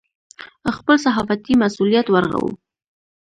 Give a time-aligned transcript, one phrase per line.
[0.77, 2.49] خپل صحافتي مسوولیت ورغوو.